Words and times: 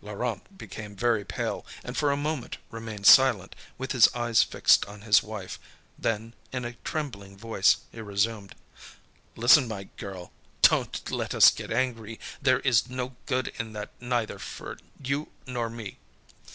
Laurent 0.00 0.56
became 0.56 0.96
very 0.96 1.26
pale, 1.26 1.66
and 1.84 1.94
for 1.94 2.10
a 2.10 2.16
moment 2.16 2.56
remained 2.70 3.04
silent, 3.04 3.54
with 3.76 3.92
his 3.92 4.08
eyes 4.14 4.42
fixed 4.42 4.82
on 4.86 5.02
his 5.02 5.22
wife; 5.22 5.58
then, 5.98 6.32
in 6.52 6.64
a 6.64 6.72
trembling 6.84 7.36
voice, 7.36 7.76
he 7.92 8.00
resumed: 8.00 8.54
"Listen, 9.36 9.68
my 9.68 9.84
girl, 9.98 10.32
don't 10.62 11.10
let 11.10 11.34
us 11.34 11.50
get 11.50 11.70
angry; 11.70 12.18
there 12.40 12.60
is 12.60 12.88
no 12.88 13.14
good 13.26 13.48
in 13.58 13.74
that 13.74 13.90
neither 14.00 14.38
for 14.38 14.78
you 15.02 15.28
nor 15.46 15.68
me. 15.68 15.98